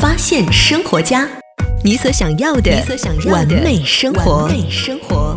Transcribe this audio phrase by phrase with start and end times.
[0.00, 1.28] 发现生活家，
[1.84, 5.29] 你所想要的，你所想要的完美生活。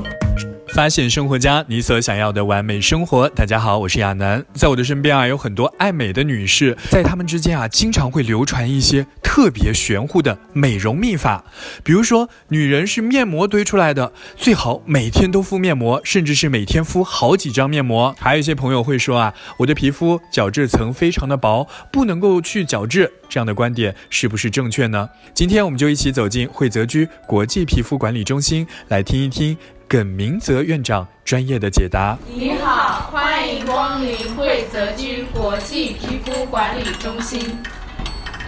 [0.73, 3.29] 发现生活家，你所想要的完美生活。
[3.29, 11.43] 大家好，我是亚楠，在我的身边啊，有很多爱美的女士，在她们之间啊，经常会流传一些特别玄乎的美容秘法。
[11.83, 18.15] 比如说，女人是面膜堆出来的，最好每天都敷面膜，甚至是每天敷好几张面膜。
[18.17, 23.13] 还有一些朋友会说啊，我的皮肤角质层非常的薄，不能够去角质。
[23.29, 25.07] 这样的观点是不是正确呢？
[25.35, 29.55] 今天我们就一起走进惠泽居国际皮肤管理中心，来听一听。
[29.93, 32.17] 耿明泽院长专业的解答。
[32.27, 37.39] 你好，欢迎光临惠泽居国际皮肤管理中心。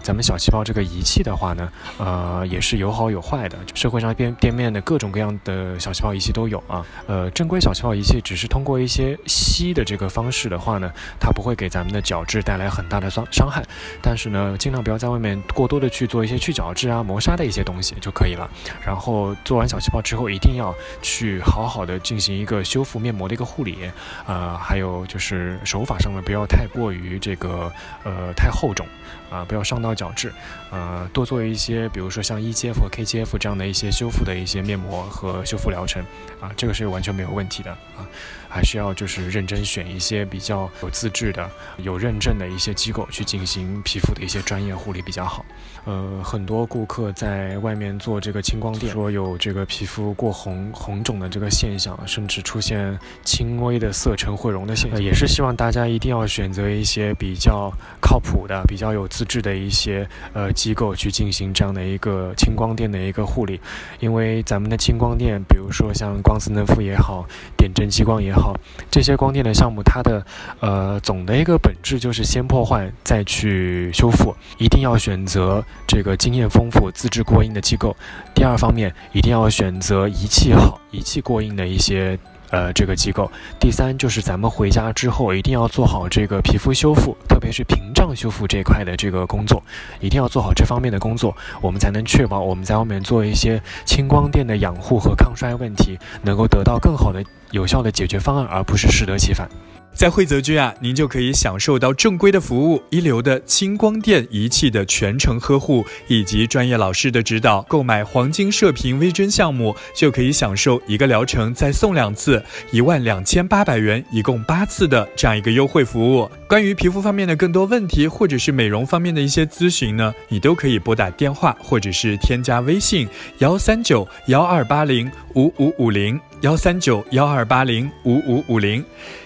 [0.06, 3.58] 咱们小气泡这个仪器的话呢，呃，也是有好有坏的。
[3.74, 6.86] 社会上店店面的各种各样的小气泡仪器都有啊。
[7.08, 13.64] 呃，正规小气泡仪器只是通过一些吸的这个方式的话呢，它不会给咱们的角质带来很大的伤伤害。
[14.00, 18.48] 但是呢，尽量不要在外面过多的去做一些去角质啊、磨砂的一些东西就可以了。
[18.86, 23.90] 然后做完小气泡之后，一定要去好好的进行一个修复面膜的一个护理。
[24.28, 27.72] 呃，还有就是手法上面不要太过于这个
[28.04, 28.86] 呃太厚重
[29.32, 29.95] 啊，不要伤到。
[29.96, 30.32] 角质，
[30.72, 36.04] 呃，多做一些，比如说像 EGF 和 KGF 这样的一些修复的一些面膜和修复疗程，
[36.40, 38.06] 啊，这个是完全没有问题的啊，
[38.50, 45.46] 还是要就是认真选一些比较有资质的、有认证的一些机构去进行皮肤的一些专业护理比较好。
[45.86, 63.60] 呃，很多顾客在外面做这个青光电，说有这个皮肤过红、红肿的这个现象，甚至出现轻微的色沉毁容的现象，也是希望大家一定要选择一些比较靠谱的、比较有资质的一些些呃机构去进行这样的一个青光电的一个护理，
[64.00, 68.54] 因为咱们的青光电，比如说像光子嫩肤也好，点阵激光也好，
[68.90, 70.26] 这些光电的项目，它的
[70.60, 75.64] 呃总的一个本质就是先破坏再去修复，一定要选择。
[75.88, 77.96] 这个经验丰富、资质过硬的机构。
[78.34, 82.18] 第二方面，一定要选择仪器好、仪器过硬的一些
[82.50, 83.32] 呃这个机构。
[83.60, 89.64] 第三，就是咱们回家之后一定要做好这个皮肤修复，特别是平抗修复这一块的这个工作，
[90.00, 99.50] 一定要做好这方面的工作，我们才能确保我们在外面做一些青光电的养护和抗衰问题，能够得到更好的、有效的解决方案，而不是适得其反。
[99.96, 107.62] 在惠泽居啊，您就可以享受到正规的服务、一流的青光电仪器的全程呵护，以及专业老师的指导。
[107.70, 116.30] 购买黄金射频微针项目，就可以享受一个疗程再送两次，一万两千八百元，一共八次的这样一个优惠服务。
[116.46, 123.08] 关于皮肤方面的更多问题，或者是美容方面的一些咨询呢，你都可以拨打电话，或者是添加微信
[123.38, 128.84] 幺三九幺二八零五五五零幺三九幺二八零五五五零。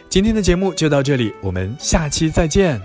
[0.09, 2.81] 今天的节目就到这里，我们下期再见。